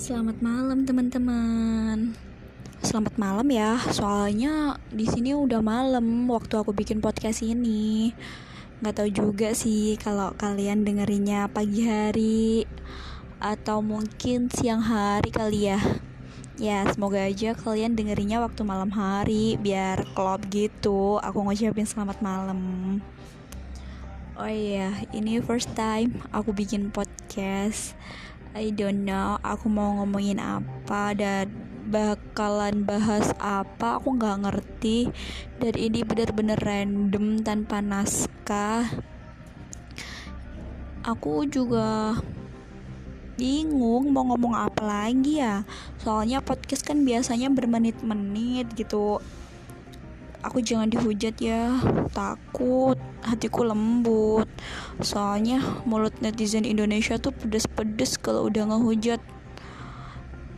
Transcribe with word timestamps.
Selamat 0.00 0.40
malam 0.40 0.88
teman-teman. 0.88 2.16
Selamat 2.80 3.20
malam 3.20 3.44
ya, 3.52 3.76
soalnya 3.92 4.80
di 4.88 5.04
sini 5.04 5.36
udah 5.36 5.60
malam 5.60 6.24
waktu 6.24 6.56
aku 6.56 6.72
bikin 6.72 7.04
podcast 7.04 7.44
ini. 7.44 8.16
Gak 8.80 8.96
tahu 8.96 9.12
juga 9.12 9.52
sih 9.52 10.00
kalau 10.00 10.32
kalian 10.40 10.88
dengerinnya 10.88 11.52
pagi 11.52 11.84
hari 11.84 12.64
atau 13.44 13.84
mungkin 13.84 14.48
siang 14.48 14.80
hari 14.80 15.28
kali 15.28 15.68
ya. 15.68 15.76
Ya, 16.56 16.88
semoga 16.88 17.20
aja 17.20 17.52
kalian 17.52 17.92
dengerinnya 17.92 18.40
waktu 18.40 18.64
malam 18.64 18.88
hari 18.96 19.60
biar 19.60 20.08
klop 20.16 20.48
gitu. 20.48 21.20
Aku 21.20 21.44
ngucapin 21.44 21.84
selamat 21.84 22.24
malam. 22.24 22.60
Oh 24.40 24.48
iya, 24.48 24.96
ini 25.12 25.44
first 25.44 25.76
time 25.76 26.24
aku 26.32 26.56
bikin 26.56 26.88
podcast. 26.88 27.92
I 28.50 28.74
don't 28.74 29.06
know 29.06 29.38
aku 29.46 29.70
mau 29.70 30.02
ngomongin 30.02 30.42
apa 30.42 31.14
dan 31.14 31.54
bakalan 31.90 32.86
bahas 32.86 33.34
apa 33.38 33.98
aku 33.98 34.14
nggak 34.18 34.46
ngerti. 34.46 35.10
Dan 35.58 35.74
ini 35.78 36.02
bener-bener 36.06 36.58
random 36.58 37.42
tanpa 37.42 37.82
naskah. 37.82 38.86
Aku 41.06 41.46
juga 41.46 42.18
bingung 43.40 44.12
mau 44.12 44.28
ngomong 44.28 44.52
apa 44.52 44.82
lagi 44.84 45.40
ya. 45.40 45.64
Soalnya 46.02 46.44
podcast 46.44 46.84
kan 46.84 47.02
biasanya 47.02 47.48
bermenit-menit 47.48 48.70
gitu 48.76 49.22
aku 50.42 50.64
jangan 50.64 50.88
dihujat 50.88 51.36
ya. 51.40 51.76
Takut. 52.12 52.96
Hatiku 53.24 53.64
lembut. 53.64 54.48
Soalnya 55.00 55.60
mulut 55.84 56.16
netizen 56.24 56.64
Indonesia 56.64 57.20
tuh 57.20 57.32
pedes-pedes 57.36 58.16
kalau 58.20 58.48
udah 58.48 58.72
ngehujat. 58.72 59.20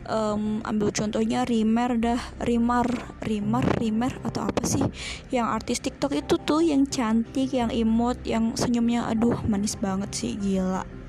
Um, 0.03 0.59
ambil 0.67 0.91
contohnya 0.91 1.47
Rimer 1.47 1.95
dah. 1.99 2.21
Rimar. 2.43 2.87
Rimar 3.23 3.63
Rimer 3.79 4.19
atau 4.23 4.47
apa 4.47 4.63
sih? 4.67 4.83
Yang 5.31 5.47
artis 5.47 5.79
TikTok 5.83 6.11
itu 6.15 6.35
tuh 6.39 6.63
yang 6.63 6.87
cantik 6.87 7.51
yang 7.55 7.71
imut 7.71 8.19
yang 8.27 8.55
senyumnya 8.55 9.07
aduh 9.07 9.39
manis 9.47 9.75
banget 9.79 10.11
sih. 10.15 10.35
Gila 10.39 11.02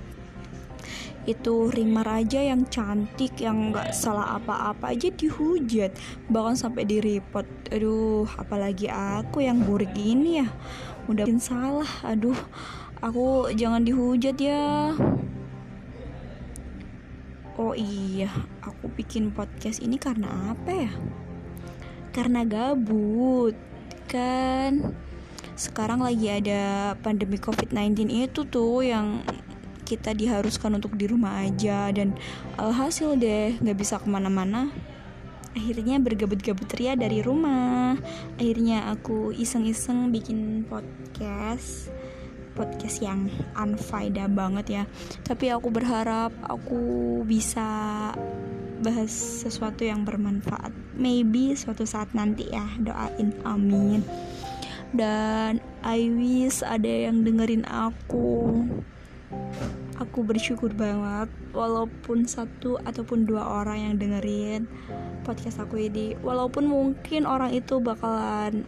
itu 1.25 1.72
Rimar 1.72 2.05
aja 2.05 2.41
yang 2.41 2.69
cantik 2.69 3.41
yang 3.41 3.72
nggak 3.72 3.97
salah 3.97 4.36
apa-apa 4.36 4.92
aja 4.92 5.08
dihujat. 5.08 5.97
Bahkan 6.28 6.56
sampai 6.56 6.84
di 6.84 7.00
report 7.00 7.48
aduh 7.72 8.28
apalagi 8.36 8.92
aku 8.92 9.41
yang 9.41 9.64
burik 9.64 9.92
ini 9.97 10.44
ya. 10.44 10.48
Udah 11.08 11.25
bikin 11.25 11.41
salah 11.41 11.89
aduh. 12.05 12.36
Aku 13.05 13.53
jangan 13.53 13.84
dihujat 13.84 14.36
ya. 14.41 14.97
Oh 17.55 17.77
iya 17.77 18.33
aku 18.64 18.91
bikin 18.92 19.31
podcast 19.31 19.81
ini 19.81 19.97
karena 19.97 20.53
apa 20.53 20.70
ya? 20.72 20.92
Karena 22.12 22.44
gabut 22.44 23.56
kan? 24.09 24.92
Sekarang 25.55 26.03
lagi 26.03 26.27
ada 26.27 26.94
pandemi 26.98 27.38
covid-19 27.38 28.11
itu 28.11 28.42
tuh 28.42 28.83
yang 28.83 29.22
kita 29.84 30.16
diharuskan 30.16 30.80
untuk 30.80 30.96
di 30.96 31.04
rumah 31.04 31.44
aja 31.44 31.92
dan 31.92 32.16
alhasil 32.56 33.14
deh 33.20 33.54
nggak 33.60 33.78
bisa 33.78 34.00
ke 34.00 34.08
mana-mana. 34.08 34.72
Akhirnya 35.54 36.02
bergabut-gabut 36.02 36.66
ria 36.74 36.98
dari 36.98 37.22
rumah. 37.22 37.94
Akhirnya 38.41 38.91
aku 38.91 39.30
iseng-iseng 39.30 40.10
bikin 40.10 40.66
podcast 40.66 41.94
podcast 42.54 43.02
yang 43.02 43.28
unfaida 43.54 44.30
banget 44.30 44.66
ya. 44.66 44.82
Tapi 45.26 45.50
aku 45.50 45.68
berharap 45.70 46.30
aku 46.46 47.22
bisa 47.26 48.10
bahas 48.82 49.12
sesuatu 49.12 49.82
yang 49.82 50.02
bermanfaat. 50.06 50.70
Maybe 50.94 51.54
suatu 51.59 51.86
saat 51.86 52.14
nanti 52.14 52.50
ya 52.50 52.64
doain 52.82 53.34
amin. 53.42 54.03
Dan 54.94 55.59
I 55.82 56.06
wish 56.06 56.62
ada 56.62 57.10
yang 57.10 57.26
dengerin 57.26 57.66
aku 57.66 58.62
aku 59.99 60.27
bersyukur 60.27 60.75
banget 60.75 61.31
walaupun 61.55 62.27
satu 62.27 62.78
ataupun 62.83 63.27
dua 63.27 63.62
orang 63.62 63.78
yang 63.91 63.95
dengerin 63.99 64.67
podcast 65.22 65.62
aku 65.62 65.87
ini. 65.87 66.19
Walaupun 66.21 66.67
mungkin 66.67 67.25
orang 67.25 67.55
itu 67.55 67.78
bakalan 67.78 68.67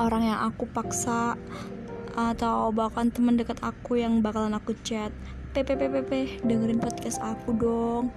orang 0.00 0.32
yang 0.32 0.40
aku 0.42 0.64
paksa 0.68 1.36
atau 2.12 2.68
bahkan 2.72 3.08
teman 3.08 3.40
dekat 3.40 3.56
aku 3.64 4.00
yang 4.00 4.20
bakalan 4.20 4.56
aku 4.56 4.76
chat. 4.84 5.12
PPPPP 5.52 6.42
dengerin 6.48 6.80
podcast 6.80 7.20
aku 7.20 7.52
dong. 7.52 8.08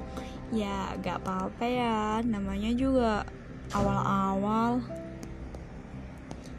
Ya 0.55 0.95
gak 1.03 1.23
apa-apa 1.23 1.63
ya. 1.67 2.23
Namanya 2.23 2.71
juga 2.71 3.27
awal-awal. 3.75 4.79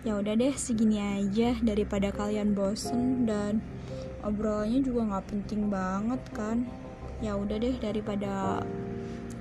Ya 0.05 0.21
udah 0.21 0.39
deh 0.39 0.55
segini 0.55 1.03
aja 1.03 1.59
daripada 1.65 2.15
kalian 2.15 2.55
bosen 2.55 3.27
dan 3.27 3.59
obrolannya 4.26 4.82
juga 4.82 5.14
nggak 5.14 5.26
penting 5.31 5.70
banget 5.70 6.22
kan. 6.34 6.66
Ya 7.22 7.38
udah 7.38 7.56
deh 7.56 7.78
daripada 7.78 8.60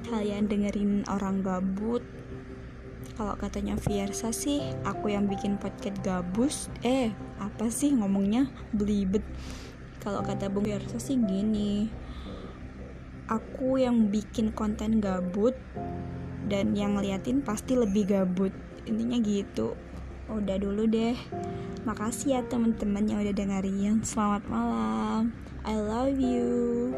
kalian 0.05 0.45
dengerin 0.45 1.03
orang 1.09 1.41
gabut. 1.41 2.05
Kalau 3.17 3.33
katanya 3.39 3.79
Fiersa 3.79 4.29
sih 4.29 4.61
aku 4.85 5.09
yang 5.09 5.25
bikin 5.25 5.57
podcast 5.57 5.97
gabus. 6.05 6.69
Eh 6.85 7.09
apa 7.41 7.67
sih 7.73 7.91
ngomongnya? 7.97 8.47
Belibet. 8.71 9.25
Kalau 9.99 10.21
kata 10.21 10.47
Bung 10.53 10.69
Fiersa 10.69 11.01
sih 11.01 11.17
gini 11.17 11.89
aku 13.25 13.81
yang 13.81 14.13
bikin 14.13 14.53
konten 14.53 15.01
gabut 15.01 15.57
dan 16.45 16.77
yang 16.77 16.97
ngeliatin 16.97 17.41
pasti 17.41 17.73
lebih 17.73 18.05
gabut. 18.05 18.53
Intinya 18.85 19.17
gitu 19.17 19.73
udah 20.29 20.57
dulu 20.57 20.89
deh. 20.89 21.17
Makasih 21.85 22.39
ya 22.39 22.41
teman-teman 22.45 23.05
yang 23.05 23.19
udah 23.21 23.35
dengerin. 23.35 24.01
Selamat 24.01 24.43
malam. 24.49 25.33
I 25.65 25.75
love 25.81 26.21
you 26.21 26.93